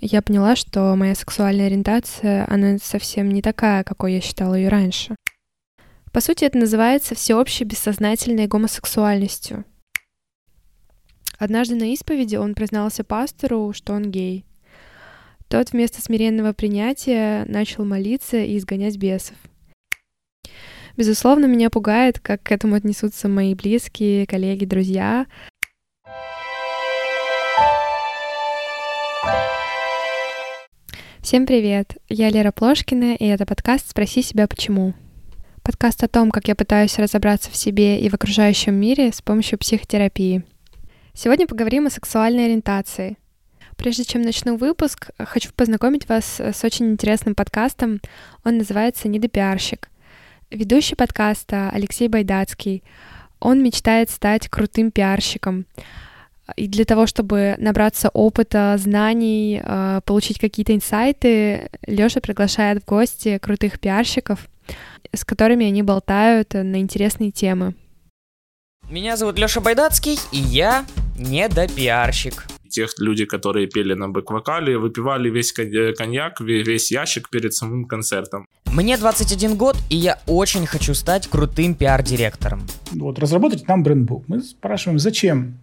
Я 0.00 0.22
поняла, 0.22 0.54
что 0.54 0.94
моя 0.94 1.16
сексуальная 1.16 1.66
ориентация, 1.66 2.46
она 2.48 2.78
совсем 2.78 3.30
не 3.30 3.42
такая, 3.42 3.82
какой 3.82 4.14
я 4.14 4.20
считала 4.20 4.54
ее 4.54 4.68
раньше. 4.68 5.16
По 6.12 6.20
сути, 6.20 6.44
это 6.44 6.56
называется 6.56 7.14
всеобщей 7.14 7.64
бессознательной 7.64 8.46
гомосексуальностью. 8.46 9.64
Однажды 11.38 11.74
на 11.74 11.92
исповеди 11.92 12.36
он 12.36 12.54
признался 12.54 13.04
пастору, 13.04 13.72
что 13.74 13.92
он 13.92 14.10
гей. 14.10 14.44
Тот 15.48 15.72
вместо 15.72 16.00
смиренного 16.00 16.52
принятия 16.52 17.44
начал 17.46 17.84
молиться 17.84 18.36
и 18.38 18.56
изгонять 18.58 18.96
бесов. 18.96 19.36
Безусловно, 20.96 21.46
меня 21.46 21.70
пугает, 21.70 22.18
как 22.18 22.42
к 22.42 22.52
этому 22.52 22.74
отнесутся 22.74 23.28
мои 23.28 23.54
близкие, 23.54 24.26
коллеги, 24.26 24.64
друзья. 24.64 25.26
Всем 31.28 31.44
привет! 31.44 31.98
Я 32.08 32.30
Лера 32.30 32.52
Плошкина, 32.52 33.14
и 33.14 33.26
это 33.26 33.44
подкаст 33.44 33.90
«Спроси 33.90 34.22
себя 34.22 34.48
почему». 34.48 34.94
Подкаст 35.62 36.02
о 36.02 36.08
том, 36.08 36.30
как 36.30 36.48
я 36.48 36.54
пытаюсь 36.54 36.98
разобраться 36.98 37.50
в 37.50 37.56
себе 37.56 38.00
и 38.00 38.08
в 38.08 38.14
окружающем 38.14 38.74
мире 38.74 39.12
с 39.12 39.20
помощью 39.20 39.58
психотерапии. 39.58 40.42
Сегодня 41.12 41.46
поговорим 41.46 41.86
о 41.86 41.90
сексуальной 41.90 42.46
ориентации. 42.46 43.18
Прежде 43.76 44.04
чем 44.04 44.22
начну 44.22 44.56
выпуск, 44.56 45.10
хочу 45.18 45.50
познакомить 45.54 46.08
вас 46.08 46.40
с 46.40 46.64
очень 46.64 46.92
интересным 46.92 47.34
подкастом. 47.34 48.00
Он 48.42 48.56
называется 48.56 49.06
«Недопиарщик». 49.06 49.90
Ведущий 50.50 50.94
подкаста 50.94 51.68
Алексей 51.68 52.08
Байдацкий. 52.08 52.82
Он 53.38 53.62
мечтает 53.62 54.08
стать 54.08 54.48
крутым 54.48 54.90
пиарщиком— 54.90 55.66
и 56.56 56.66
для 56.66 56.84
того, 56.84 57.06
чтобы 57.06 57.54
набраться 57.58 58.08
опыта, 58.08 58.76
знаний, 58.78 59.60
э, 59.62 60.00
получить 60.04 60.38
какие-то 60.38 60.74
инсайты, 60.74 61.70
Лёша 61.86 62.20
приглашает 62.20 62.82
в 62.82 62.86
гости 62.86 63.38
крутых 63.38 63.78
пиарщиков, 63.80 64.48
с 65.12 65.24
которыми 65.24 65.66
они 65.66 65.82
болтают 65.82 66.54
на 66.54 66.80
интересные 66.80 67.30
темы. 67.30 67.74
Меня 68.90 69.16
зовут 69.16 69.38
Лёша 69.38 69.60
Байдацкий, 69.60 70.18
и 70.32 70.38
я 70.38 70.86
недопиарщик. 71.18 72.46
Тех 72.70 72.90
люди, 72.98 73.24
которые 73.24 73.66
пели 73.66 73.94
на 73.94 74.08
бэк-вокале, 74.08 74.78
выпивали 74.78 75.30
весь 75.30 75.52
коньяк, 75.52 76.40
весь 76.40 76.90
ящик 76.90 77.30
перед 77.30 77.54
самым 77.54 77.86
концертом. 77.86 78.46
Мне 78.66 78.96
21 78.96 79.56
год, 79.56 79.76
и 79.88 79.96
я 79.96 80.18
очень 80.26 80.66
хочу 80.66 80.94
стать 80.94 81.28
крутым 81.28 81.74
пиар-директором. 81.74 82.66
Вот, 82.92 83.18
разработать 83.18 83.66
нам 83.68 83.82
брендбук. 83.82 84.24
Мы 84.28 84.40
спрашиваем, 84.40 84.98
зачем? 84.98 85.58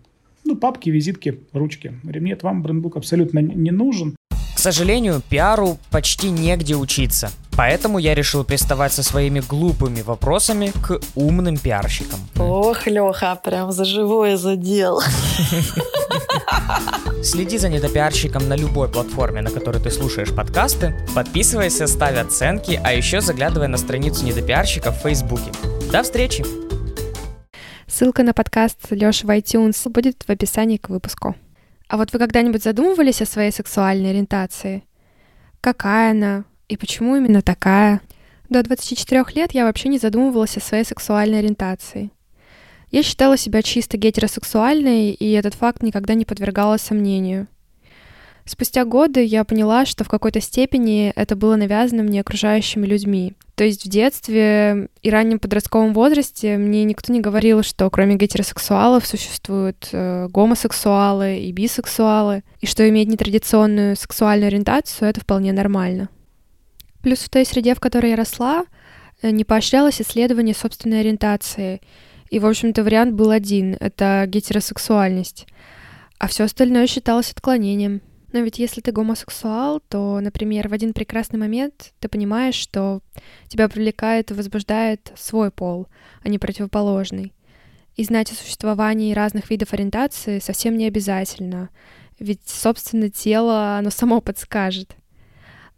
Ну, 0.46 0.56
папки, 0.56 0.92
визитки, 0.92 1.40
ручки. 1.54 1.94
Говорим, 2.04 2.26
нет, 2.26 2.44
вам 2.44 2.62
брендбук 2.62 2.98
абсолютно 2.98 3.40
не 3.40 3.72
нужен. 3.72 4.16
К 4.56 4.60
сожалению, 4.60 5.22
пиару 5.28 5.78
почти 5.92 6.30
негде 6.30 6.76
учиться. 6.76 7.32
Поэтому 7.58 8.00
я 8.00 8.14
решил 8.14 8.44
приставать 8.44 8.94
со 8.94 9.04
своими 9.04 9.40
глупыми 9.40 10.02
вопросами 10.02 10.72
к 10.82 11.00
умным 11.16 11.58
пиарщикам. 11.58 12.20
Ох, 12.38 12.86
Леха, 12.86 13.40
прям 13.44 13.72
за 13.72 13.86
живое 13.86 14.38
задел. 14.38 15.02
Следи 17.24 17.58
за 17.58 17.70
недопиарщиком 17.70 18.48
на 18.48 18.56
любой 18.56 18.88
платформе, 18.88 19.42
на 19.42 19.50
которой 19.50 19.82
ты 19.82 19.90
слушаешь 19.90 20.34
подкасты. 20.34 20.96
Подписывайся, 21.16 21.88
ставь 21.88 22.18
оценки, 22.18 22.80
а 22.84 22.94
еще 22.94 23.22
заглядывай 23.22 23.68
на 23.68 23.78
страницу 23.78 24.26
недопиарщика 24.26 24.92
в 24.92 24.98
Фейсбуке. 24.98 25.52
До 25.92 26.04
встречи! 26.04 26.65
Ссылка 27.98 28.24
на 28.24 28.34
подкаст 28.34 28.92
Лёши 28.92 29.26
в 29.26 29.30
iTunes 29.30 29.90
будет 29.90 30.24
в 30.28 30.30
описании 30.30 30.76
к 30.76 30.90
выпуску. 30.90 31.34
А 31.88 31.96
вот 31.96 32.12
вы 32.12 32.20
когда-нибудь 32.20 32.62
задумывались 32.62 33.22
о 33.22 33.26
своей 33.26 33.52
сексуальной 33.52 34.10
ориентации? 34.10 34.84
Какая 35.62 36.12
она? 36.12 36.44
И 36.68 36.76
почему 36.76 37.16
именно 37.16 37.42
такая? 37.42 38.02
До 38.50 38.62
24 38.64 39.24
лет 39.36 39.54
я 39.54 39.64
вообще 39.64 39.88
не 39.88 39.98
задумывалась 39.98 40.58
о 40.58 40.60
своей 40.60 40.84
сексуальной 40.84 41.40
ориентации. 41.40 42.12
Я 42.92 43.02
считала 43.02 43.38
себя 43.38 43.62
чисто 43.62 43.96
гетеросексуальной, 43.96 45.12
и 45.12 45.32
этот 45.32 45.54
факт 45.54 45.82
никогда 45.82 46.16
не 46.16 46.26
подвергала 46.26 46.76
сомнению. 46.76 47.48
Спустя 48.48 48.86
годы 48.86 49.24
я 49.24 49.44
поняла, 49.44 49.88
что 49.88 50.04
в 50.04 50.08
какой-то 50.08 50.40
степени 50.40 51.12
это 51.16 51.36
было 51.36 51.56
навязано 51.56 52.04
мне 52.04 52.22
окружающими 52.22 52.86
людьми. 52.86 53.34
То 53.56 53.64
есть 53.64 53.86
в 53.86 53.90
детстве 53.90 54.90
и 55.02 55.10
раннем 55.10 55.40
подростковом 55.40 55.94
возрасте 55.94 56.58
мне 56.58 56.84
никто 56.84 57.12
не 57.12 57.22
говорил, 57.22 57.64
что 57.64 57.90
кроме 57.90 58.18
гетеросексуалов 58.18 59.08
существуют 59.08 59.90
э, 59.92 60.28
гомосексуалы 60.30 61.40
и 61.40 61.52
бисексуалы, 61.52 62.44
и 62.60 62.68
что 62.68 62.88
иметь 62.88 63.08
нетрадиционную 63.08 63.96
сексуальную 63.96 64.50
ориентацию— 64.50 65.10
это 65.10 65.22
вполне 65.22 65.52
нормально. 65.52 66.10
Плюс 67.02 67.20
в 67.20 67.30
той 67.30 67.46
среде, 67.46 67.74
в 67.74 67.80
которой 67.80 68.12
я 68.12 68.16
росла, 68.16 68.66
э, 69.24 69.32
не 69.32 69.44
поощрялось 69.44 70.02
исследование 70.02 70.54
собственной 70.54 71.00
ориентации. 71.00 71.82
И, 72.30 72.38
в 72.38 72.46
общем-то, 72.46 72.84
вариант 72.84 73.16
был 73.16 73.32
один— 73.32 73.76
это 73.80 74.26
гетеросексуальность. 74.28 75.48
А 76.20 76.28
все 76.28 76.44
остальное 76.44 76.86
считалось 76.86 77.32
отклонением— 77.32 78.02
но 78.36 78.42
ведь 78.42 78.60
если 78.60 78.82
ты 78.82 78.92
гомосексуал, 78.92 79.80
то, 79.80 80.20
например, 80.20 80.68
в 80.68 80.74
один 80.74 80.92
прекрасный 80.92 81.40
момент 81.40 81.94
ты 82.02 82.10
понимаешь, 82.10 82.56
что 82.56 83.00
тебя 83.48 83.70
привлекает 83.70 84.30
и 84.30 84.34
возбуждает 84.34 85.14
свой 85.16 85.52
пол, 85.52 85.88
а 86.22 86.28
не 86.28 86.38
противоположный. 86.38 87.32
И 87.96 88.04
знать 88.04 88.34
о 88.34 88.36
существовании 88.36 89.14
разных 89.14 89.50
видов 89.50 89.72
ориентации 89.72 90.40
совсем 90.40 90.78
не 90.78 90.86
обязательно, 90.86 91.70
ведь, 92.20 92.42
собственно, 92.46 93.10
тело, 93.10 93.78
оно 93.78 93.90
само 93.90 94.20
подскажет. 94.20 94.98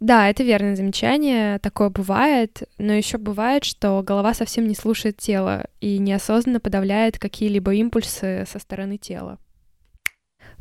Да, 0.00 0.28
это 0.28 0.42
верное 0.42 0.74
замечание, 0.74 1.60
такое 1.60 1.90
бывает, 1.90 2.64
но 2.76 2.92
еще 2.92 3.18
бывает, 3.18 3.62
что 3.62 4.02
голова 4.02 4.34
совсем 4.34 4.66
не 4.66 4.74
слушает 4.74 5.16
тело 5.18 5.68
и 5.80 5.98
неосознанно 5.98 6.58
подавляет 6.58 7.20
какие-либо 7.20 7.72
импульсы 7.74 8.44
со 8.50 8.58
стороны 8.58 8.98
тела. 8.98 9.38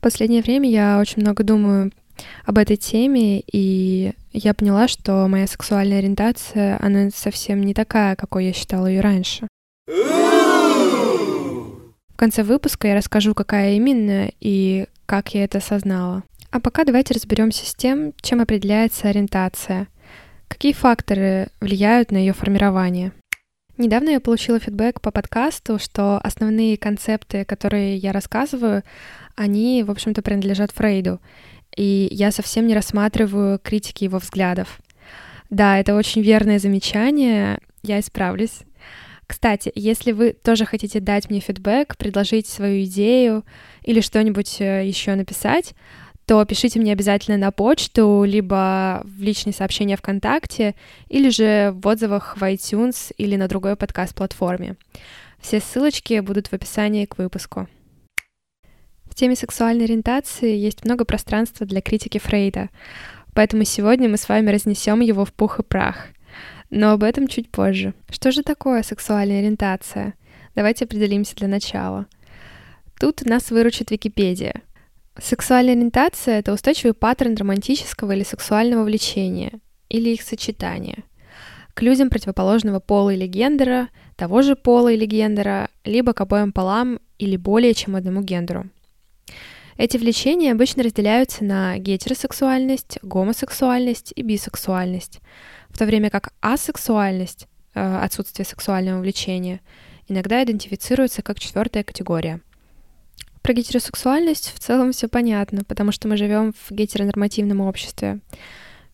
Последнее 0.01 0.41
время 0.41 0.69
я 0.69 0.99
очень 0.99 1.21
много 1.21 1.43
думаю 1.43 1.91
об 2.45 2.57
этой 2.57 2.77
теме, 2.77 3.41
и 3.51 4.13
я 4.31 4.53
поняла, 4.53 4.87
что 4.87 5.27
моя 5.27 5.47
сексуальная 5.47 5.99
ориентация, 5.99 6.77
она 6.81 7.09
совсем 7.09 7.61
не 7.61 7.73
такая, 7.73 8.15
какой 8.15 8.45
я 8.45 8.53
считала 8.53 8.87
ее 8.87 9.01
раньше. 9.01 9.47
В 12.09 12.15
конце 12.15 12.43
выпуска 12.43 12.87
я 12.87 12.95
расскажу, 12.95 13.35
какая 13.35 13.73
именно 13.73 14.31
и 14.39 14.87
как 15.05 15.33
я 15.33 15.43
это 15.43 15.59
осознала. 15.59 16.23
А 16.49 16.59
пока 16.59 16.83
давайте 16.83 17.13
разберемся 17.13 17.65
с 17.65 17.75
тем, 17.75 18.13
чем 18.21 18.41
определяется 18.41 19.09
ориентация. 19.09 19.87
Какие 20.47 20.73
факторы 20.73 21.49
влияют 21.59 22.11
на 22.11 22.17
ее 22.17 22.33
формирование? 22.33 23.11
Недавно 23.77 24.09
я 24.09 24.19
получила 24.19 24.59
фидбэк 24.59 25.01
по 25.01 25.11
подкасту, 25.11 25.77
что 25.77 26.19
основные 26.23 26.77
концепты, 26.77 27.45
которые 27.45 27.97
я 27.97 28.11
рассказываю, 28.11 28.81
они, 29.37 29.83
в 29.83 29.91
общем-то, 29.91 30.21
принадлежат 30.21 30.71
Фрейду, 30.71 31.21
и 31.75 32.09
я 32.11 32.31
совсем 32.31 32.67
не 32.67 32.73
рассматриваю 32.73 33.59
критики 33.59 34.03
его 34.03 34.17
взглядов. 34.17 34.79
Да, 35.49 35.79
это 35.79 35.95
очень 35.95 36.21
верное 36.21 36.59
замечание, 36.59 37.59
я 37.83 37.99
исправлюсь. 37.99 38.59
Кстати, 39.27 39.71
если 39.75 40.11
вы 40.11 40.31
тоже 40.31 40.65
хотите 40.65 40.99
дать 40.99 41.29
мне 41.29 41.39
фидбэк, 41.39 41.97
предложить 41.97 42.47
свою 42.47 42.83
идею 42.85 43.45
или 43.83 44.01
что-нибудь 44.01 44.59
э, 44.59 44.87
еще 44.87 45.15
написать, 45.15 45.75
то 46.25 46.43
пишите 46.43 46.79
мне 46.79 46.91
обязательно 46.91 47.37
на 47.37 47.51
почту, 47.51 48.23
либо 48.25 49.01
в 49.05 49.21
личные 49.21 49.53
сообщения 49.53 49.95
ВКонтакте, 49.95 50.75
или 51.07 51.29
же 51.29 51.71
в 51.73 51.87
отзывах 51.87 52.37
в 52.37 52.43
iTunes 52.43 53.13
или 53.17 53.35
на 53.35 53.47
другой 53.47 53.75
подкаст-платформе. 53.75 54.75
Все 55.39 55.59
ссылочки 55.61 56.19
будут 56.19 56.47
в 56.47 56.53
описании 56.53 57.05
к 57.05 57.17
выпуску. 57.17 57.67
Теме 59.17 59.35
сексуальной 59.35 59.85
ориентации 59.85 60.55
есть 60.55 60.85
много 60.85 61.03
пространства 61.03 61.65
для 61.65 61.81
критики 61.81 62.19
Фрейда, 62.19 62.69
поэтому 63.33 63.63
сегодня 63.63 64.07
мы 64.07 64.15
с 64.15 64.29
вами 64.29 64.51
разнесем 64.51 64.99
его 64.99 65.25
в 65.25 65.33
пух 65.33 65.59
и 65.59 65.63
прах. 65.63 66.09
Но 66.69 66.91
об 66.91 67.01
этом 67.01 67.27
чуть 67.27 67.49
позже. 67.49 67.95
Что 68.11 68.31
же 68.31 68.43
такое 68.43 68.83
сексуальная 68.83 69.39
ориентация? 69.39 70.13
Давайте 70.53 70.85
определимся 70.85 71.35
для 71.35 71.47
начала. 71.47 72.05
Тут 72.99 73.25
нас 73.25 73.49
выручит 73.49 73.89
Википедия. 73.89 74.61
Сексуальная 75.19 75.73
ориентация— 75.73 76.37
это 76.37 76.53
устойчивый 76.53 76.93
паттерн 76.93 77.33
романтического 77.37 78.11
или 78.11 78.23
сексуального 78.23 78.83
влечения, 78.83 79.53
или 79.89 80.11
их 80.11 80.21
сочетания, 80.21 81.03
к 81.73 81.81
людям 81.81 82.11
противоположного 82.11 82.79
пола 82.79 83.15
или 83.15 83.25
гендера, 83.25 83.89
того 84.15 84.43
же 84.43 84.55
пола 84.55 84.91
или 84.91 85.07
гендера, 85.07 85.69
либо 85.85 86.13
к 86.13 86.21
обоим 86.21 86.51
полам 86.51 86.99
или 87.17 87.35
более 87.35 87.73
чем 87.73 87.95
одному 87.95 88.21
гендеру. 88.21 88.69
Эти 89.77 89.97
влечения 89.97 90.51
обычно 90.51 90.83
разделяются 90.83 91.43
на 91.43 91.77
гетеросексуальность, 91.77 92.97
гомосексуальность 93.03 94.11
и 94.15 94.23
бисексуальность, 94.23 95.19
в 95.69 95.77
то 95.77 95.85
время 95.85 96.09
как 96.09 96.33
асексуальность, 96.41 97.47
э, 97.75 97.97
отсутствие 97.97 98.45
сексуального 98.45 99.01
влечения, 99.01 99.61
иногда 100.07 100.43
идентифицируется 100.43 101.21
как 101.21 101.39
четвертая 101.39 101.83
категория— 101.83 102.41
Про 103.47 103.53
гетеросексуальность 103.53 104.51
в 104.53 104.59
целом 104.59 104.91
все 104.91 105.07
понятно, 105.07 105.63
потому 105.63 105.93
что 105.93 106.09
мы 106.09 106.17
живем 106.17 106.51
в 106.51 106.69
гетеронормативном 106.69 107.61
обществе. 107.61 108.19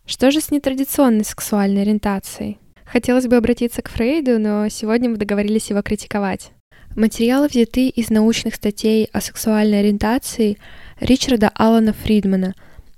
Что 0.06 0.30
же 0.30 0.42
с 0.42 0.52
нетрадиционной 0.52 1.26
сексуальной 1.26 1.82
ориентацией? 1.82 2.60
Хотелось 2.86 3.26
бы 3.26 3.36
обратиться 3.36 3.82
к 3.82 3.90
Фрейду, 3.90 4.38
но 4.38 4.70
сегодня 4.70 5.10
мы 5.10 5.18
договорились 5.18 5.72
его 5.72 5.82
критиковать. 5.82 6.52
Материалы 6.96 7.48
взяты 7.48 7.90
из 7.90 8.12
научных 8.12 8.54
статей 8.54 9.10
о 9.12 9.20
сексуальной 9.20 9.80
ориентации 9.80 10.60
Ричарда 11.00 11.50
Аллана 11.56 11.92
Фридмана, 11.92 12.54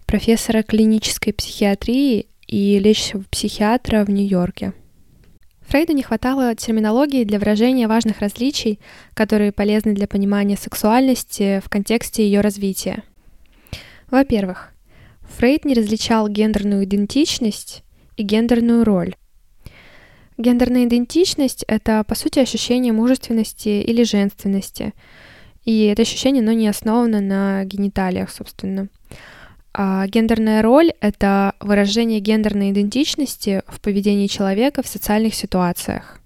профессора 0.05 0.63
клинической 0.63 1.31
психиатрии 1.31 2.27
и 2.45 2.77
лечащего 2.77 3.23
психиатра 3.31 4.03
в 4.03 4.09
Нью-Йорке. 4.09 4.73
Фрейду 5.61 5.93
не 5.93 6.03
хватало 6.03 6.53
терминологии 6.55 7.23
для 7.23 7.39
выражения 7.39 7.87
важных 7.87 8.19
различий, 8.19 8.81
которые 9.13 9.53
полезны 9.53 9.93
для 9.93 10.07
понимания 10.07 10.57
сексуальности 10.57 11.61
в 11.63 11.69
контексте 11.69 12.25
ее 12.25 12.41
развития. 12.41 13.01
Во-первых, 14.11 14.73
Фрейд 15.37 15.63
не 15.63 15.73
различал 15.73 16.27
гендерную 16.27 16.83
идентичность 16.83 17.83
и 18.17 18.23
гендерную 18.23 18.83
роль. 18.83 19.15
Гендерная 20.37 20.85
идентичность— 20.85 21.63
это, 21.67 22.03
по 22.03 22.15
сути, 22.15 22.39
ощущение 22.39 22.91
мужественности 22.91 23.81
или 23.81 24.03
женственности. 24.03 24.93
И 25.63 25.85
это 25.85 26.01
ощущение, 26.01 26.41
оно 26.41 26.51
не 26.51 26.67
основано 26.67 27.21
на 27.21 27.63
гениталиях, 27.63 28.29
собственно. 28.29 28.89
А 29.73 30.07
гендерная 30.07 30.61
роль— 30.61 30.91
это 31.01 31.53
выражение 31.59 32.19
гендерной 32.19 32.71
идентичности 32.71 33.61
в 33.67 33.79
поведении 33.81 34.27
человека 34.27 34.83
в 34.83 34.87
социальных 34.87 35.35
ситуациях. 35.35 36.19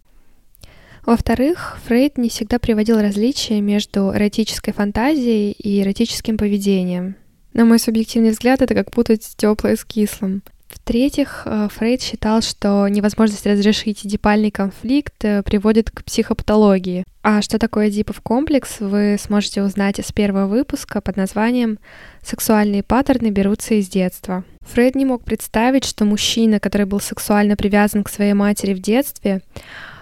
Во-вторых, 1.05 1.79
Фрейд 1.85 2.17
не 2.17 2.29
всегда 2.29 2.59
приводил 2.59 2.99
различия 2.99 3.61
между 3.61 4.13
эротической 4.13 4.73
фантазией 4.73 5.51
и 5.51 5.81
эротическим 5.81 6.37
поведением. 6.37 7.15
На 7.53 7.65
мой 7.65 7.79
субъективный 7.79 8.31
взгляд, 8.31 8.61
это 8.61 8.75
как 8.75 8.91
путать 8.91 9.27
теплое 9.35 9.75
с 9.75 9.83
кислым. 9.83 10.43
В-третьих, 10.69 11.43
э, 11.45 11.67
Фрейд 11.75 12.01
считал, 12.01 12.41
что 12.41 12.87
невозможность 12.87 13.45
разрешить 13.45 14.05
эдипальный 14.05 14.51
конфликт 14.51 15.25
э, 15.25 15.41
приводит 15.41 15.89
к 15.89 16.03
психопатологии. 16.03 17.05
А 17.23 17.41
что 17.41 17.57
такое 17.57 17.89
эдипов 17.89 18.21
комплекс, 18.21 18.79
вы 18.79 19.17
сможете 19.19 19.63
узнать 19.63 19.99
из 19.99 20.11
первого 20.11 20.45
выпуска 20.45 21.01
под 21.01 21.17
названием 21.17 21.79
«Сексуальные 22.23 22.83
паттерны 22.83 23.29
берутся 23.29 23.73
из 23.73 23.89
детства». 23.89 24.43
Фрейд 24.61 24.93
не 24.95 25.05
мог 25.05 25.23
представить, 25.23 25.85
что 25.85 26.05
мужчина, 26.05 26.59
который 26.59 26.85
был 26.85 26.99
сексуально 26.99 27.55
привязан 27.55 28.03
к 28.03 28.09
своей 28.09 28.33
матери 28.33 28.75
в 28.75 28.79
детстве, 28.79 29.41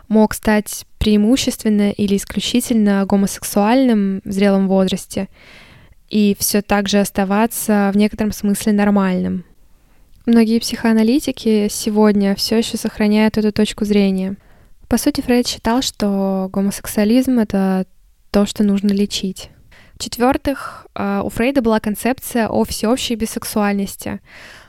мог 0.09 0.33
стать 0.33 0.85
преимущественно 0.99 1.91
или 1.91 2.17
исключительно 2.17 3.05
гомосексуальным 3.05 4.21
в 4.25 4.31
зрелом 4.31 4.67
возрасте 4.67 5.29
и 6.09 6.35
все 6.39 6.61
так 6.61 6.87
же 6.87 6.99
оставаться 6.99 7.91
в 7.93 7.97
некотором 7.97 8.31
смысле 8.31 8.73
нормальным. 8.73 9.45
Многие 10.27 10.59
психоаналитики 10.59 11.69
сегодня 11.69 12.35
все 12.35 12.57
еще 12.57 12.75
сохраняют 12.75 13.37
эту 13.37 13.53
точку 13.53 13.85
зрения. 13.85 14.35
По 14.89 14.97
сути, 14.97 15.21
Фрейд 15.21 15.47
считал, 15.47 15.81
что 15.81 16.49
гомосексуализм— 16.51 17.39
это 17.39 17.85
то, 18.29 18.45
что 18.45 18.65
нужно 18.65 18.89
лечить. 18.89 19.51
В-четвертых, 19.93 20.85
а, 20.93 21.21
у 21.23 21.29
Фрейда 21.29 21.61
была 21.61 21.79
концепция 21.79 22.49
о 22.49 22.65
всеобщей 22.65 23.15
бисексуальности. 23.15 24.19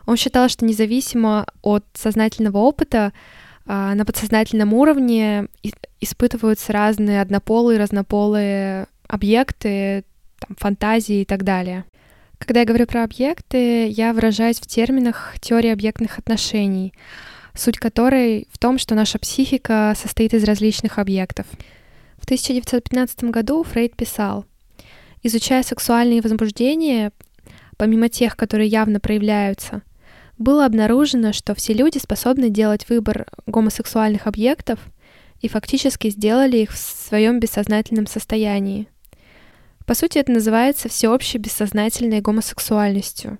Он 0.06 0.16
считал, 0.16 0.49
что 0.49 0.64
независимо 0.64 1.44
от 1.60 1.84
сознательного 1.93 2.58
опыта, 2.58 3.12
а, 3.66 3.96
на 3.96 4.05
подсознательном 4.05 4.72
уровне 4.75 5.49
испытываются 6.00 6.72
разные 6.72 7.20
однополые, 7.20 7.81
разнополые 7.81 8.87
объекты, 9.08 10.05
там, 10.38 10.55
фантазии 10.56 11.22
и 11.22 11.25
так 11.25 11.43
далее. 11.43 11.84
Когда 12.38 12.61
я 12.61 12.67
говорю 12.67 12.87
про 12.87 13.05
объекты, 13.05 13.88
я 13.88 14.12
выражаюсь 14.12 14.61
в 14.61 14.67
терминах 14.67 15.35
теории 15.40 15.70
объектных 15.70 16.19
отношений, 16.19 16.94
суть 17.55 17.79
которой 17.79 18.49
в 18.52 18.58
том, 18.58 18.79
что 18.79 18.94
наша 18.94 19.19
психика 19.19 19.93
состоит 19.96 20.35
из 20.35 20.44
различных 20.44 20.99
объектов. 20.99 21.46
В 22.17 22.25
1915 22.25 23.25
году 23.25 23.62
Фрейд 23.64 23.96
писал, 23.96 24.44
изучая 25.23 25.62
сексуальные 25.62 26.23
возбуждения, 26.23 27.12
помимо 27.76 28.08
тех, 28.08 28.37
которые 28.37 28.69
явно 28.69 29.00
проявляются, 29.00 29.82
было 30.38 30.64
обнаружено, 30.64 31.32
что 31.32 31.55
все 31.55 31.73
люди 31.73 31.99
способны 31.99 32.49
делать 32.49 32.88
выбор 32.88 33.26
гомосексуальных 33.46 34.29
объектов 34.29 34.79
и 35.41 35.49
фактически 35.49 36.11
сделали 36.11 36.58
их 36.58 36.73
в 36.73 36.79
своем 36.79 37.41
бессознательном 37.41 38.06
состоянии– 38.06 38.88
по 39.88 39.94
сути, 39.94 40.19
это 40.19 40.31
называется 40.32 40.90
всеобщей 40.90 41.38
бессознательной 41.38 42.20
гомосексуальностью. 42.20 43.38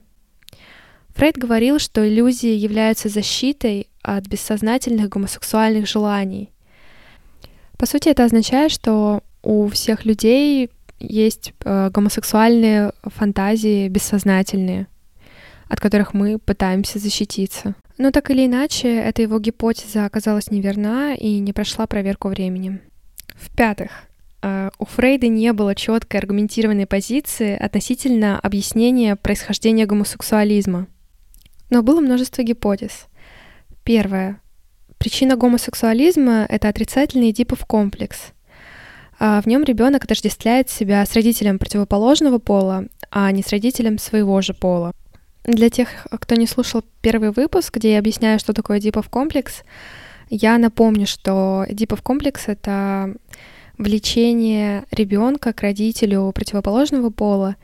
Фрейд 1.11 1.37
говорил, 1.37 1.79
что 1.79 2.09
иллюзии 2.09 2.49
являются 2.49 3.11
защитой 3.11 3.91
от 4.00 4.27
бессознательных 4.29 5.11
гомосексуальных 5.11 5.87
желаний. 5.87 6.50
По 7.77 7.85
сути, 7.85 8.09
это 8.09 8.25
означает, 8.25 8.73
что 8.73 9.23
у 9.43 9.69
всех 9.69 10.06
людей 10.06 10.71
есть 10.99 11.53
э, 11.65 11.91
гомосексуальные 11.91 12.93
фантазии 13.03 13.87
бессознательные, 13.89 14.87
от 15.69 15.81
которых 15.81 16.15
мы 16.15 16.39
пытаемся 16.39 16.99
защититься. 16.99 17.75
Но 17.99 18.11
так 18.11 18.31
или 18.31 18.47
иначе, 18.47 18.89
эта 18.89 19.21
его 19.21 19.39
гипотеза 19.39 20.06
оказалась 20.06 20.51
неверна 20.51 21.15
и 21.15 21.41
не 21.41 21.53
прошла 21.53 21.87
проверку 21.87 22.29
временем. 22.29 22.81
В-пятых, 23.35 24.07
у 24.43 24.85
Фрейда 24.85 25.29
не 25.29 25.52
было 25.52 25.75
четкой 25.75 26.20
аргументированной 26.20 26.87
позиции 26.87 27.56
относительно 27.56 28.38
объяснения 28.38 29.17
происхождения 29.17 29.87
гомосексуализма. 29.87 30.87
Но 31.70 31.82
было 31.82 32.00
множество 32.00 32.43
гипотез. 32.43 33.06
Первая. 33.85 34.40
Причина 34.99 35.37
гомосексуализма— 35.37 36.46
это 36.49 36.69
отрицательный 36.69 37.31
Эдипов 37.31 37.64
комплекс. 37.67 38.32
А 39.20 39.40
в 39.43 39.46
нем 39.46 39.64
ребенок 39.64 40.05
отождествляет 40.05 40.70
себя 40.70 41.05
с 41.05 41.14
родителем 41.14 41.58
противоположного 41.58 42.38
пола, 42.38 42.87
а 43.11 43.31
не 43.32 43.43
с 43.43 43.49
родителем 43.49 43.99
своего 43.99 44.41
же 44.41 44.55
пола. 44.55 44.93
Для 45.44 45.70
тех, 45.70 45.88
кто 46.11 46.34
не 46.34 46.46
слушал 46.46 46.84
первый 47.00 47.32
выпуск, 47.32 47.76
где 47.76 47.93
я 47.93 47.99
объясняю, 47.99 48.38
что 48.38 48.52
такое 48.52 48.79
Эдипов 48.79 49.08
комплекс, 49.08 49.62
я 50.31 50.58
напомню, 50.58 51.06
что 51.06 51.64
Эдипов 51.69 52.02
комплекс— 52.02 52.44
это 52.46 53.14
влечение 53.79 54.85
ребенка 54.91 55.53
к 55.53 55.63
родителю 55.63 56.31
противоположного 56.35 57.11
пола 57.11 57.57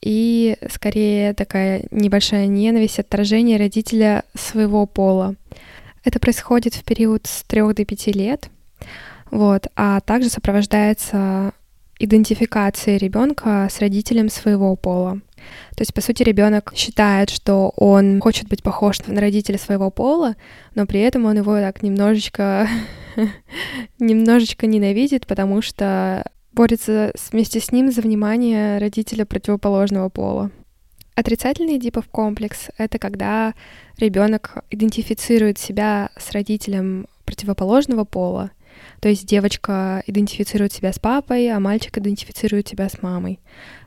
и 0.00 0.56
скорее 0.70 1.34
такая 1.34 1.84
небольшая 1.90 2.46
ненависть, 2.46 2.98
отторжение 2.98 3.58
родителя 3.58 4.24
своего 4.34 4.86
пола. 4.86 5.34
Это 6.04 6.20
происходит 6.20 6.74
в 6.74 6.84
период 6.84 7.26
с 7.26 7.42
3 7.42 7.74
до 7.74 7.84
5 7.84 8.06
лет, 8.14 8.48
вот, 9.30 9.66
а 9.74 10.00
также 10.00 10.28
сопровождается 10.28 11.52
идентификацией 11.98 12.98
ребенка 12.98 13.68
с 13.70 13.80
родителем 13.80 14.28
своего 14.28 14.76
пола. 14.76 15.20
То 15.76 15.82
есть, 15.82 15.94
по 15.94 16.00
сути, 16.00 16.22
ребенок 16.22 16.72
считает, 16.74 17.30
что 17.30 17.72
он 17.76 18.20
хочет 18.20 18.48
быть 18.48 18.62
похож 18.62 18.98
на 19.06 19.20
родителя 19.20 19.58
своего 19.58 19.90
пола, 19.90 20.34
но 20.74 20.86
при 20.86 21.00
этом 21.00 21.24
он 21.26 21.36
его 21.36 21.56
так 21.58 21.82
немножечко, 21.82 22.68
немножечко 23.98 24.66
ненавидит, 24.66 25.26
потому 25.26 25.62
что 25.62 26.24
борется 26.52 27.12
вместе 27.30 27.60
с 27.60 27.70
ним 27.70 27.92
за 27.92 28.00
внимание 28.00 28.78
родителя 28.78 29.24
противоположного 29.24 30.08
пола. 30.08 30.50
Отрицательный 31.14 31.78
Эдипов 31.78 32.08
комплекс— 32.08 32.68
это 32.78 32.98
когда 32.98 33.54
ребенок 33.98 34.64
идентифицирует 34.70 35.58
себя 35.58 36.10
с 36.18 36.32
родителем 36.32 37.06
противоположного 37.24 38.04
пола, 38.04 38.50
то 39.00 39.08
есть 39.08 39.26
девочка 39.26 40.02
идентифицирует 40.06 40.72
себя 40.72 40.92
с 40.92 40.98
папой, 40.98 41.48
а 41.50 41.60
мальчик 41.60 41.98
идентифицирует 41.98 42.68
себя 42.68 42.88
с 42.88 43.02
мамой. 43.02 43.40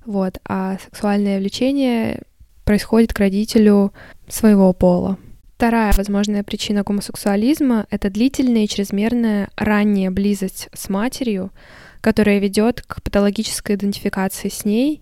Вот. 0.06 0.40
А 0.46 0.78
сексуальное 0.84 1.40
влечение 1.40 2.22
происходит 2.64 3.14
к 3.14 3.20
родителю 3.20 3.94
своего 4.28 4.72
пола. 4.74 5.18
Вторая 5.56 5.92
возможная 5.98 6.44
причина 6.44 6.84
гомосексуализма— 6.84 7.86
это 7.90 8.10
длительная 8.10 8.64
и 8.64 8.68
чрезмерная 8.68 9.50
ранняя 9.58 10.10
близость 10.10 10.70
с 10.74 10.88
матерью, 10.88 11.52
которая 12.00 12.40
ведет 12.40 12.82
к 12.82 13.02
патологической 13.02 13.76
идентификации 13.76 14.48
с 14.48 14.64
ней 14.64 15.02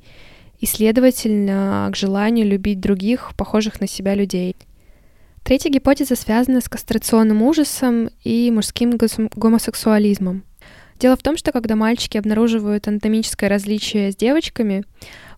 и, 0.60 0.66
следовательно, 0.66 1.90
к 1.92 1.96
желанию 1.96 2.48
любить 2.48 2.80
других, 2.80 3.34
похожих 3.38 3.80
на 3.82 3.88
себя 3.88 4.16
людей. 4.16 4.56
Третья 5.48 5.70
гипотеза 5.70 6.18
связана 6.18 6.60
с 6.60 6.68
кастрационным 6.68 7.42
ужасом 7.42 8.10
и 8.26 8.52
мужским 8.52 8.98
гомосексуализмом. 9.34 10.44
Дело 11.00 11.16
в 11.16 11.24
том, 11.24 11.38
что 11.38 11.54
когда 11.54 11.78
мальчики 11.78 12.18
обнаруживают 12.18 12.90
анатомическое 12.90 13.50
различие 13.50 14.12
с 14.12 14.18
девочками, 14.18 14.84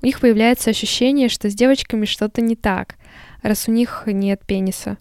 у 0.02 0.08
них 0.08 0.20
появляется 0.20 0.72
ощущение, 0.72 1.30
что 1.30 1.48
с 1.48 1.54
девочками 1.54 2.06
что-то 2.06 2.42
не 2.42 2.56
так, 2.56 2.96
раз 3.44 3.68
у 3.68 3.72
них 3.72 4.06
нет 4.08 4.42
пениса. 4.48 4.98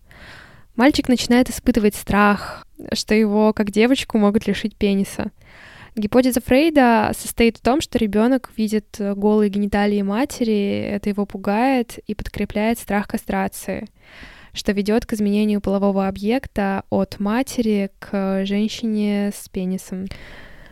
Мальчик 0.76 1.08
начинает 1.08 1.48
испытывать 1.48 1.94
страх, 1.94 2.66
что 2.92 3.14
его, 3.14 3.54
как 3.54 3.70
девочку, 3.70 4.18
могут 4.18 4.46
лишить 4.46 4.76
пениса. 4.76 5.30
Гипотеза 5.96 6.42
Фрейда 6.42 7.12
состоит 7.18 7.56
в 7.56 7.62
том, 7.62 7.80
что 7.80 7.96
ребенок 7.96 8.50
видит 8.58 9.00
голые 9.00 9.48
гениталии 9.48 10.02
матери, 10.02 10.86
это 10.86 11.08
его 11.08 11.24
пугает 11.24 11.98
и 12.06 12.14
подкрепляет 12.14 12.78
страх 12.78 13.08
кастрации, 13.08 13.88
что 14.58 14.72
ведет 14.72 15.06
к 15.06 15.12
изменению 15.12 15.60
полового 15.60 16.08
объекта 16.08 16.82
от 16.90 17.20
матери 17.20 17.90
к 17.98 18.44
женщине 18.44 19.30
с 19.34 19.48
пенисом. 19.48 20.06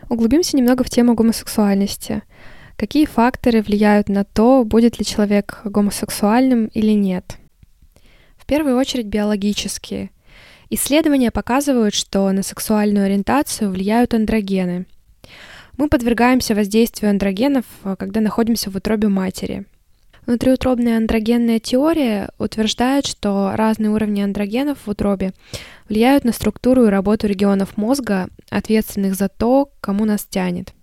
Углубимся 0.09 0.57
немного 0.57 0.83
в 0.83 0.89
тему 0.89 1.15
гомосексуальности. 1.15 2.21
Какие 2.75 3.05
факторы 3.05 3.61
влияют 3.61 4.09
на 4.09 4.23
то, 4.23 4.63
будет 4.63 4.99
ли 4.99 5.05
человек 5.05 5.61
гомосексуальным 5.63 6.67
или 6.67 6.91
нет? 6.91 7.37
В 8.37 8.45
первую 8.45 8.77
очередь 8.77 9.07
биологические. 9.07 10.11
Исследования 10.69 11.31
показывают, 11.31 11.93
что 11.93 12.29
на 12.31 12.43
сексуальную 12.43 13.05
ориентацию 13.05 13.71
влияют 13.71 14.13
андрогены. 14.13 14.85
Мы 15.77 15.87
подвергаемся 15.89 16.55
воздействию 16.55 17.11
андрогенов, 17.11 17.65
когда 17.97 18.19
находимся 18.19 18.69
в 18.69 18.75
утробе 18.75 19.07
матери. 19.07 19.65
Внутриутробная 20.27 20.97
андрогенная 20.97 21.59
теория 21.59 22.31
утверждает, 22.37 23.05
что 23.05 23.53
разные 23.55 23.91
уровни 23.91 24.19
андрогенов 24.19 24.79
в 24.85 24.89
утробе 24.89 25.31
влияют 25.87 26.25
на 26.25 26.33
структуру 26.33 26.83
и 26.83 26.89
работу 26.89 27.27
регионов 27.27 27.77
мозга, 27.77 28.27
ответственных 28.49 29.15
за 29.15 29.29
то, 29.29 29.71
кому 29.79 30.03
нас 30.03 30.25
тянет. 30.29 30.73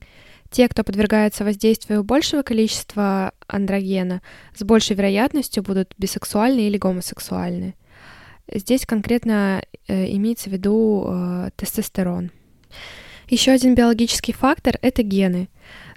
Те, 0.51 0.67
кто 0.67 0.83
подвергается 0.83 1.45
воздействию 1.45 2.03
большего 2.03 2.41
количества 2.41 3.33
андрогена, 3.47 4.23
с 4.57 4.63
большей 4.63 4.97
вероятностью 4.97 5.63
будут 5.63 5.93
бисексуальны 5.99 6.61
или 6.61 6.79
гомосексуальны. 6.79 7.75
Здесь 8.51 8.87
конкретно 8.87 9.63
э, 9.89 10.11
имеется 10.15 10.49
в 10.49 10.55
виду 10.55 11.05
э, 11.07 11.51
тестостерон. 11.57 12.31
Еще 13.29 13.51
один 13.51 13.75
биологический 13.75 14.33
фактор— 14.33 14.79
это 14.81 15.03
гены. 15.03 15.49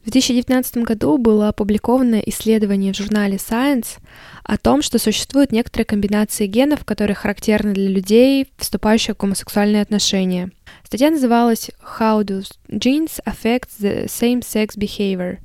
В 0.04 0.10
2019 0.10 0.78
году 0.78 1.18
было 1.18 1.50
опубликовано 1.50 2.22
исследование 2.26 2.94
в 2.94 2.98
журнале 2.98 3.36
Science 3.36 3.98
о 4.44 4.58
том, 4.58 4.82
что 4.82 5.00
существуют 5.00 5.52
некоторые 5.52 5.86
комбинации 5.86 6.48
генов, 6.48 6.86
которые 6.86 7.16
характерны 7.16 7.74
для 7.74 7.90
людей, 7.90 8.48
вступающих 8.58 9.16
в 9.16 9.20
гомосексуальные 9.20 9.82
отношения. 9.82 10.52
Статья 10.84 11.12
называлась 11.12 11.72
«How 12.00 12.24
do 12.24 12.46
genes 12.70 13.20
affect 13.26 13.70
the 13.80 14.06
same-sex 14.06 14.78
behavior?» 14.78 15.40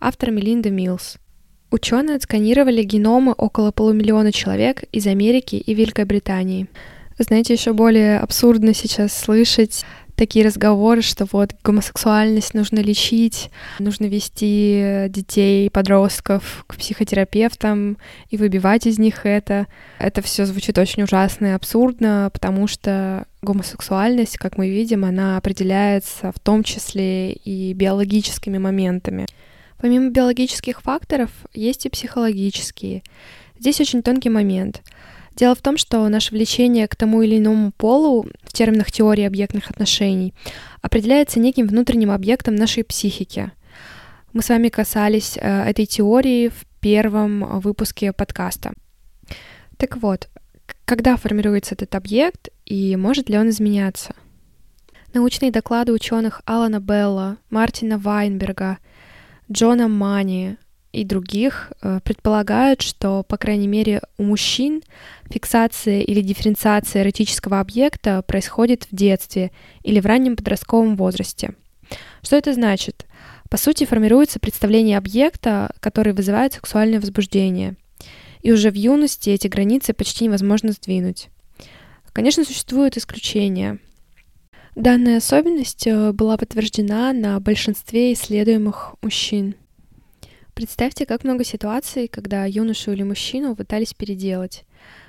автор 0.00 0.30
Мелинда 0.30 0.70
Милс. 0.70 1.16
Ученые 1.70 2.16
отсканировали 2.16 2.82
геномы 2.82 3.32
около 3.32 3.72
полумиллиона 3.72 4.30
человек 4.30 4.84
из 4.92 5.06
Америки 5.06 5.56
и 5.56 5.74
Великобритании. 5.74 6.68
Знаете, 7.18 7.54
еще 7.54 7.72
более 7.72 8.20
абсурдно 8.20 8.72
сейчас 8.72 9.16
слышать 9.16 9.84
такие 10.16 10.44
разговоры, 10.44 11.02
что 11.02 11.26
вот 11.30 11.54
гомосексуальность 11.62 12.54
нужно 12.54 12.80
лечить, 12.80 13.50
нужно 13.78 14.06
вести 14.06 15.06
детей, 15.08 15.70
подростков 15.70 16.64
к 16.66 16.76
психотерапевтам 16.76 17.98
и 18.30 18.36
выбивать 18.36 18.86
из 18.86 18.98
них 18.98 19.24
это. 19.24 19.66
Это 19.98 20.22
все 20.22 20.46
звучит 20.46 20.78
очень 20.78 21.02
ужасно 21.02 21.46
и 21.46 21.50
абсурдно, 21.50 22.30
потому 22.32 22.66
что 22.66 23.26
гомосексуальность, 23.42 24.38
как 24.38 24.58
мы 24.58 24.68
видим, 24.68 25.04
она 25.04 25.36
определяется 25.36 26.32
в 26.32 26.40
том 26.40 26.64
числе 26.64 27.32
и 27.32 27.72
биологическими 27.74 28.58
моментами. 28.58 29.26
Помимо 29.78 30.08
биологических 30.08 30.80
факторов, 30.80 31.30
есть 31.52 31.84
и 31.84 31.90
психологические. 31.90 33.02
Здесь 33.58 33.80
очень 33.80 34.02
тонкий 34.02 34.30
момент— 34.30 34.82
Дело 35.36 35.54
в 35.54 35.60
том, 35.60 35.76
что 35.76 36.08
наше 36.08 36.32
влечение 36.32 36.88
к 36.88 36.96
тому 36.96 37.20
или 37.20 37.36
иному 37.38 37.70
полу 37.72 38.26
в 38.42 38.52
терминах 38.54 38.90
теории 38.90 39.24
объектных 39.24 39.68
отношений 39.68 40.32
определяется 40.80 41.38
неким 41.38 41.66
внутренним 41.66 42.10
объектом 42.10 42.54
нашей 42.54 42.84
психики. 42.84 43.52
Мы 44.32 44.42
с 44.42 44.48
вами 44.48 44.70
касались 44.70 45.36
э, 45.36 45.64
этой 45.64 45.84
теории 45.84 46.48
в 46.48 46.64
первом 46.80 47.60
выпуске 47.60 48.14
подкаста. 48.14 48.72
Так 49.76 49.98
вот, 49.98 50.30
когда 50.86 51.16
формируется 51.16 51.74
этот 51.74 51.94
объект 51.94 52.48
и 52.64 52.96
может 52.96 53.28
ли 53.28 53.36
он 53.36 53.50
изменяться? 53.50 54.14
Научные 55.12 55.50
доклады 55.50 55.92
ученых 55.92 56.40
Алана 56.46 56.80
Белла, 56.80 57.36
Мартина 57.50 57.98
Вайнберга, 57.98 58.78
Джона 59.52 59.88
Мани, 59.88 60.56
и 60.92 61.04
других 61.04 61.72
э, 61.82 62.00
предполагают, 62.02 62.80
что, 62.80 63.22
по 63.22 63.36
крайней 63.36 63.68
мере, 63.68 64.00
у 64.18 64.22
мужчин 64.22 64.82
фиксация 65.28 66.00
или 66.00 66.22
дифференциация 66.22 67.02
эротического 67.02 67.60
объекта 67.60 68.22
происходит 68.22 68.84
в 68.84 68.96
детстве 68.96 69.50
или 69.82 70.00
в 70.00 70.06
раннем 70.06 70.36
подростковом 70.36 70.96
возрасте. 70.96 71.54
Что 72.22 72.36
это 72.36 72.54
значит? 72.54 73.06
По 73.50 73.56
сути, 73.58 73.84
формируется 73.84 74.40
представление 74.40 74.98
объекта, 74.98 75.70
который 75.80 76.12
вызывает 76.12 76.54
сексуальное 76.54 77.00
возбуждение. 77.00 77.76
И 78.40 78.52
уже 78.52 78.70
в 78.70 78.74
юности 78.74 79.30
эти 79.30 79.48
границы 79.48 79.92
почти 79.92 80.24
невозможно 80.24 80.72
сдвинуть. 80.72 81.28
Конечно, 82.12 82.44
существуют 82.44 82.96
исключения. 82.96 83.78
Данная 84.74 85.18
особенность 85.18 85.86
э, 85.86 86.12
была 86.12 86.36
подтверждена 86.36 87.12
на 87.12 87.38
большинстве 87.40 88.12
исследуемых 88.12 88.94
мужчин– 89.02 89.56
Представьте, 90.56 91.04
как 91.04 91.22
много 91.22 91.44
ситуаций, 91.44 92.08
когда 92.08 92.46
юношу 92.46 92.92
или 92.92 93.02
мужчину 93.02 93.54
пытались 93.54 93.92
переделать. 93.92 94.64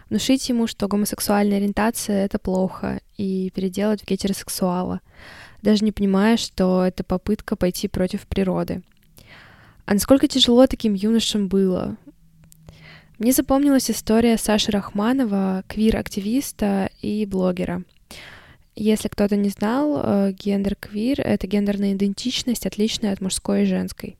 Внушить 0.09 0.49
ему, 0.49 0.67
что 0.67 0.89
гомосексуальная 0.89 1.55
ориентация— 1.55 2.25
это 2.25 2.37
плохо, 2.37 2.99
и 3.15 3.49
переделать 3.55 4.01
в 4.01 4.05
гетеросексуала, 4.05 4.99
даже 5.61 5.85
не 5.85 5.93
понимая, 5.93 6.35
что 6.35 6.83
это 6.83 7.05
попытка 7.05 7.55
пойти 7.55 7.87
против 7.87 8.27
природы. 8.27 8.81
А 9.85 9.93
насколько 9.93 10.27
тяжело 10.27 10.67
таким 10.67 10.93
юношам 10.93 11.47
было? 11.47 11.95
Мне 13.17 13.31
запомнилась 13.31 13.89
история 13.89 14.37
Саши 14.37 14.71
Рахманова, 14.71 15.63
квир-активиста 15.69 16.89
и 17.01 17.25
блогера. 17.25 17.83
Если 18.75 19.07
кто-то 19.07 19.37
не 19.37 19.47
знал, 19.47 20.01
э, 20.03 20.33
гендер-квир— 20.33 21.21
это 21.23 21.47
гендерная 21.47 21.93
идентичность, 21.93 22.65
отличная 22.65 23.13
от 23.13 23.21
мужской 23.21 23.63
и 23.63 23.65
женской. 23.65 24.17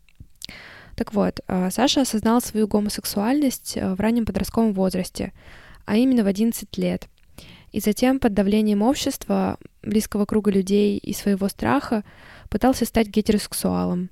Так 0.98 1.14
вот, 1.14 1.42
э, 1.48 1.70
Саша 1.70 2.02
осознал 2.02 2.42
свою 2.42 2.68
гомосексуальность 2.68 3.78
э, 3.78 3.94
в 3.94 4.00
раннем 4.00 4.26
подростковом 4.26 4.74
возрасте, 4.74 5.32
а 5.86 5.96
именно 5.96 6.24
в 6.24 6.28
11 6.28 6.76
лет. 6.80 7.08
И 7.72 7.80
затем 7.80 8.20
под 8.20 8.34
давлением 8.34 8.82
общества, 8.82 9.60
близкого 9.84 10.26
круга 10.26 10.50
людей 10.50 10.98
и 10.98 11.14
своего 11.14 11.50
страха 11.50 12.04
пытался 12.50 12.86
стать 12.86 13.10
гетеросексуалом. 13.10 14.10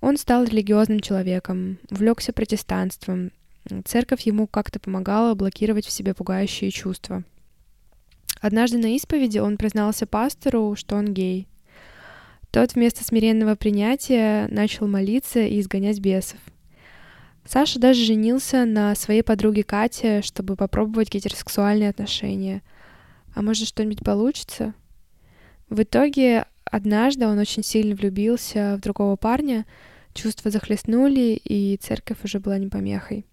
Он 0.00 0.16
стал 0.16 0.44
религиозным 0.44 1.00
человеком, 1.00 1.78
увлекся 1.90 2.32
протестанством. 2.32 3.30
Церковь 3.84 4.22
ему 4.22 4.46
как-то 4.46 4.80
помогала 4.80 5.34
блокировать 5.34 5.84
в 5.84 5.92
себе 5.92 6.14
пугающие 6.14 6.70
чувства. 6.70 7.22
Однажды 8.40 8.78
на 8.78 8.96
исповеди 8.96 9.40
он 9.40 9.58
признался 9.58 10.06
пастору, 10.06 10.74
что 10.74 10.96
он 10.96 11.12
гей. 11.12 11.48
Тот 12.52 12.74
вместо 12.74 13.02
смиренного 13.02 13.54
принятия 13.54 14.46
начал 14.48 14.86
молиться 14.86 15.40
и 15.40 15.58
изгонять 15.58 16.00
бесов. 16.00 16.38
Саша 17.46 17.80
даже 17.80 18.04
женился 18.04 18.66
на 18.66 18.94
своей 18.94 19.22
подруге 19.22 19.64
Кате, 19.64 20.20
чтобы 20.20 20.54
попробовать 20.54 21.10
гетеросексуальные 21.10 21.88
отношения. 21.88 22.62
А 23.34 23.40
может, 23.40 23.66
что-нибудь 23.66 24.04
получится? 24.04 24.74
В 25.70 25.82
итоге, 25.82 26.44
однажды 26.66 27.26
он 27.26 27.38
очень 27.38 27.64
сильно 27.64 27.96
влюбился 27.96 28.76
в 28.76 28.82
другого 28.82 29.16
парня, 29.16 29.64
чувства 30.12 30.50
захлестнули, 30.50 31.40
и 31.42 31.78
церковь 31.78 32.18
уже 32.22 32.38
была 32.38 32.58
не 32.58 32.68
помехой. 32.68 33.24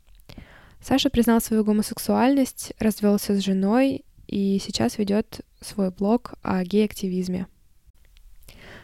Саша 0.81 1.09
признал 1.09 1.41
свою 1.41 1.65
гомосексуальность, 1.65 2.71
развелся 2.79 3.35
с 3.35 3.43
женой 3.43 4.05
и 4.27 4.61
сейчас 4.65 4.97
ведет 4.97 5.41
свой 5.59 5.91
блог 5.91 6.35
о 6.41 6.63
гей-активизме. 6.63 7.47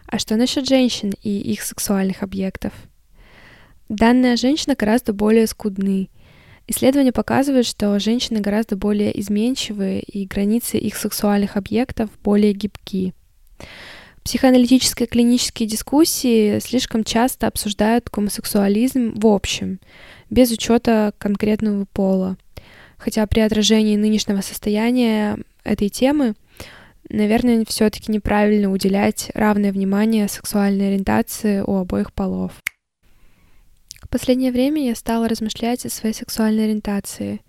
А 0.07 0.19
что 0.19 0.35
насчет 0.35 0.67
женщин 0.67 1.13
и 1.21 1.39
их 1.39 1.62
сексуальных 1.62 2.24
объектов? 2.24 2.74
Данные 3.89 4.35
женщины 4.35 4.75
гораздо 4.77 5.13
более 5.13 5.47
скудны. 5.47 6.09
Исследования 6.67 7.12
показывают, 7.12 7.67
что 7.67 8.00
женщины 8.00 8.39
гораздо 8.39 8.75
более 8.75 9.19
изменчивые, 9.19 10.01
и 10.01 10.25
границы 10.25 10.77
их 10.77 10.95
сексуальных 10.95 11.57
объектов 11.57 12.09
более 12.24 12.53
гибки. 12.53 13.13
Психоаналитические 14.24 15.07
клинические 15.07 15.69
дискуссии 15.69 16.57
слишком 16.57 17.03
часто 17.03 17.45
обсуждают 17.45 18.09
гомосексуализм 18.09 19.13
в 19.15 19.27
общем, 19.27 19.79
без 20.31 20.50
учета 20.50 21.13
конкретного 21.19 21.85
пола. 21.85 22.38
Хотя 22.97 23.27
при 23.27 23.41
отражении 23.41 23.95
нынешнего 23.95 24.41
состояния 24.41 25.38
этой 25.63 25.89
темы 25.89 26.33
наверное, 27.09 27.65
все-таки 27.67 28.12
неправильно 28.12 28.71
уделять 28.71 29.31
равное 29.33 29.71
внимание 29.71 30.27
сексуальной 30.27 30.89
ориентации 30.89 31.62
у 31.62 31.75
обоих 31.77 32.13
полов. 32.13 32.53
В 34.01 34.09
последнее 34.09 34.51
время 34.51 34.85
я 34.85 34.95
стала 34.95 35.27
размышлять 35.27 35.85
о 35.85 35.89
своей 35.89 36.13
сексуальной 36.13 36.65
ориентации. 36.65 37.41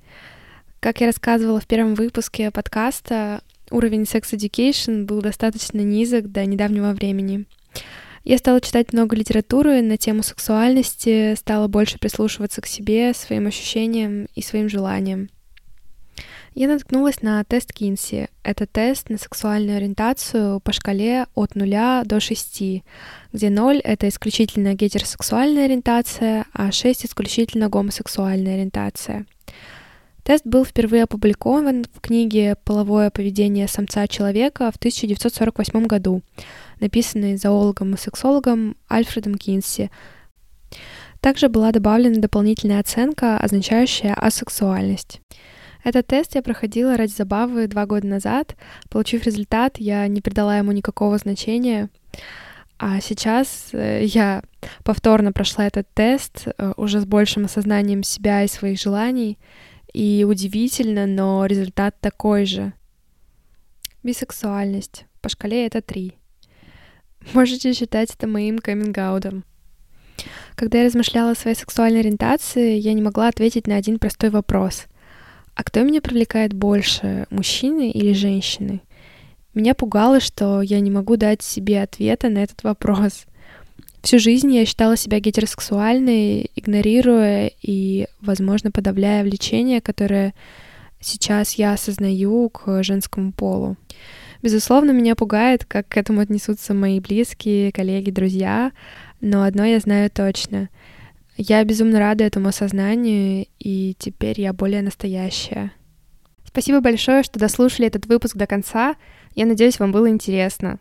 Как 0.80 1.00
я 1.00 1.06
рассказывала 1.06 1.60
в 1.60 1.66
первом 1.66 1.94
выпуске 1.94 2.50
подкаста, 2.50 3.42
уровень 3.70 4.02
Sex 4.02 4.32
Education 4.32 5.04
был 5.04 5.20
достаточно 5.20 5.80
низок 5.80 6.30
до 6.30 6.44
недавнего 6.46 6.92
времени. 6.92 7.46
Я 8.25 8.38
стала 8.38 8.60
читать 8.60 8.92
много 8.92 9.14
литературы 9.14 9.82
на 9.82 9.96
тему 9.96 10.25
сексуальности, 10.25 11.34
стала 11.36 11.68
больше 11.68 11.98
прислушиваться 11.98 12.60
к 12.60 12.66
себе, 12.66 13.14
своим 13.14 13.46
ощущениям 13.46 14.26
и 14.34 14.42
своим 14.42 14.68
желаниям. 14.68 15.28
Я 16.54 16.68
наткнулась 16.68 17.20
на 17.23 17.44
тест 17.44 17.73
Кинси. 17.73 18.28
Это 18.42 18.66
тест 18.66 19.11
на 19.11 19.18
сексуальную 19.18 19.76
ориентацию 19.76 20.61
по 20.61 20.73
шкале 20.73 21.26
от 21.35 21.54
0 21.54 22.04
до 22.04 22.20
6, 22.20 22.82
где 23.32 23.50
0— 23.50 23.76
это 23.85 24.08
исключительно 24.08 24.75
гетеросексуальная 24.75 25.66
ориентация, 25.66 26.46
а 26.52 26.73
6— 26.73 27.04
исключительно 27.06 27.68
гомосексуальная 27.68 28.54
ориентация. 28.54 29.26
Тест 30.26 30.44
был 30.44 30.64
впервые 30.64 31.04
опубликован 31.04 31.85
в 31.94 32.00
книге 32.00 32.56
«Половое 32.64 33.11
поведение 33.11 33.68
самца 33.68 34.08
человека» 34.08 34.73
в 34.73 34.76
1948 34.76 35.87
году, 35.87 36.23
написанной 36.80 37.37
зоологом 37.37 37.94
и 37.94 37.96
сексологом 37.99 38.76
Альфредом 38.90 39.37
Кинси. 39.37 39.90
Также 41.20 41.49
была 41.49 41.70
добавлена 41.70 42.20
дополнительная 42.20 42.80
оценка, 42.80 43.38
означающая 43.38 44.14
асексуальность. 44.14 45.20
Этот 45.87 46.09
тест 46.09 46.35
я 46.35 46.43
проходила 46.43 46.97
ради 46.97 47.12
забавы 47.12 47.69
два 47.69 47.87
года 47.87 48.09
назад. 48.09 48.57
Получив 48.90 49.23
результат, 49.23 49.78
я 49.78 50.09
не 50.09 50.21
придала 50.21 50.59
ему 50.59 50.73
никакого 50.73 51.16
значения. 51.16 51.90
А 52.76 53.00
сейчас 53.00 53.69
э, 53.73 54.05
я 54.05 54.43
повторно 54.83 55.31
прошла 55.31 55.64
этот 55.64 55.88
тест 55.95 56.49
э, 56.49 56.73
уже 56.76 56.99
с 56.99 57.05
большим 57.05 57.45
осознанием 57.45 58.02
себя 58.02 58.43
и 58.43 58.49
своих 58.49 58.81
желаний. 58.81 59.38
И 59.93 60.26
удивительно, 60.28 61.07
но 61.07 61.47
результат 61.47 61.95
такой 62.00 62.47
же. 62.47 62.73
Бисексуальность. 64.02 65.07
По 65.21 65.28
шкале 65.28 65.66
это 65.66 65.83
три. 65.83 66.14
Можете 67.33 67.73
считать 67.75 68.12
это 68.12 68.26
моим 68.26 68.59
каминг-аутом. 68.59 69.45
Когда 70.57 70.78
я 70.78 70.87
размышляла 70.87 71.31
о 71.31 71.37
своей 71.37 71.57
сексуальной 71.57 72.00
ориентации, 72.00 72.76
я 72.76 72.93
не 72.93 73.02
могла 73.02 73.28
ответить 73.28 73.69
на 73.69 73.76
один 73.76 74.00
простой 74.00 74.31
вопрос— 74.31 74.87
а 75.56 75.64
кто 75.64 75.82
меня 75.82 76.02
привлекает 76.02 76.52
больше, 76.52 77.26
мужчины 77.30 77.90
или 77.90 78.12
женщины? 78.12 78.82
Меня 79.54 79.75
пугало, 79.75 80.20
что 80.20 80.60
я 80.60 80.80
не 80.80 80.90
могу 80.90 81.16
дать 81.16 81.42
себе 81.42 81.82
ответа 81.82 82.28
на 82.28 82.42
этот 82.42 82.62
вопрос. 82.62 83.25
Всю 84.02 84.18
жизнь 84.18 84.54
я 84.54 84.66
считала 84.66 84.98
себя 84.98 85.18
гетеросексуальной, 85.18 86.50
игнорируя 86.54 87.50
и, 87.62 88.06
возможно, 88.20 88.70
подавляя 88.70 89.25
влечение, 89.25 89.80
которое 89.80 90.34
сейчас 91.00 91.54
я 91.54 91.72
осознаю 91.72 92.50
к 92.50 92.82
женскому 92.82 93.32
полу. 93.32 93.76
Безусловно, 94.42 94.90
меня 94.90 95.14
пугает, 95.14 95.64
как 95.64 95.88
к 95.88 95.96
этому 95.96 96.20
отнесутся 96.20 96.75
мои 96.75 97.00
близкие, 97.00 97.72
коллеги, 97.72 98.10
друзья, 98.10 98.72
но 99.22 99.42
одно 99.42 99.64
я 99.64 99.80
знаю 99.80 100.10
точно— 100.10 100.68
я 101.37 101.62
безумно 101.64 101.99
рада 101.99 102.25
этому 102.25 102.49
осознанию, 102.49 103.47
и 103.59 103.95
теперь 103.99 104.40
я 104.40 104.52
более 104.52 104.83
настоящая. 104.83 105.73
Спасибо 106.45 106.81
большое, 106.81 107.23
что 107.23 107.38
дослушали 107.38 107.88
этот 107.88 108.07
выпуск 108.07 108.37
до 108.37 108.47
конца. 108.47 108.97
Я 109.35 109.45
надеюсь, 109.45 109.78
вам 109.78 109.93
было 109.93 110.09
интересно. 110.09 110.78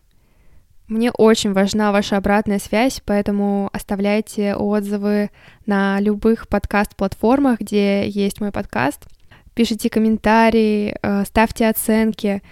Мне 0.88 1.12
очень 1.12 1.52
важна 1.52 1.92
ваша 1.92 2.16
обратная 2.16 2.60
связь, 2.60 3.02
поэтому 3.04 3.70
оставляйте 3.74 4.56
отзывы 4.56 5.32
на 5.66 6.00
любых 6.00 6.48
подкаст-платформах, 6.48 7.60
где 7.60 8.08
есть 8.08 8.40
мой 8.40 8.52
подкаст. 8.52 9.08
Пишите 9.56 9.90
комментарии, 9.90 10.96
э, 11.02 11.26
ставьте 11.26 11.68
оценки. 11.68 12.44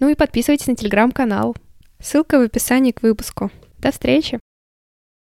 Ну 0.00 0.08
и 0.08 0.14
подписывайтесь 0.14 0.66
на 0.66 0.74
телеграм-канал. 0.74 1.54
Ссылка 2.00 2.38
в 2.38 2.42
описании 2.42 2.92
к 2.92 3.02
выпуску. 3.02 3.50
До 3.78 3.92
встречи! 3.92 4.40